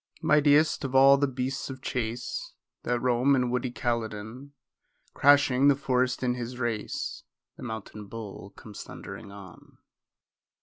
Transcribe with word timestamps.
Mightiest 0.23 0.83
of 0.83 0.95
all 0.95 1.15
the 1.17 1.27
beasts 1.27 1.69
of 1.69 1.79
chase 1.79 2.53
That 2.81 2.99
roam 2.99 3.35
in 3.35 3.51
woody 3.51 3.69
Caledon, 3.69 4.53
Crashing 5.13 5.67
the 5.67 5.75
forest 5.75 6.23
in 6.23 6.33
his 6.33 6.57
race, 6.57 7.21
The 7.55 7.61
mountain 7.61 8.07
bull 8.07 8.49
comes 8.55 8.81
thundering 8.81 9.31
on. 9.31 9.77